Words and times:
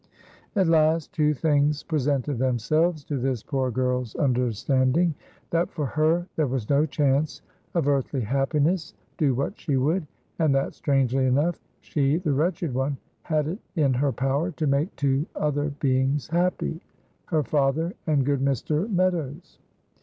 At 0.55 0.65
last 0.65 1.13
two 1.13 1.35
things 1.35 1.83
presented 1.83 2.39
themselves 2.39 3.03
to 3.03 3.19
this 3.19 3.43
poor 3.43 3.69
girl's 3.69 4.15
understanding; 4.15 5.13
that 5.51 5.69
for 5.69 5.85
her 5.85 6.25
there 6.35 6.47
was 6.47 6.67
no 6.71 6.87
chance 6.87 7.43
of 7.75 7.87
earthly 7.87 8.21
happiness, 8.21 8.95
do 9.19 9.35
what 9.35 9.59
she 9.59 9.77
would, 9.77 10.07
and 10.39 10.55
that, 10.55 10.73
strangely 10.73 11.27
enough, 11.27 11.59
she 11.81 12.17
the 12.17 12.33
wretched 12.33 12.73
one 12.73 12.97
had 13.21 13.47
it 13.47 13.59
in 13.75 13.93
her 13.93 14.11
power 14.11 14.49
to 14.49 14.65
make 14.65 14.95
two 14.95 15.27
other 15.35 15.69
beings 15.69 16.27
happy, 16.29 16.81
her 17.27 17.43
father 17.43 17.93
and 18.07 18.25
good 18.25 18.39
Mr. 18.41 18.89
Meadows. 18.89 19.59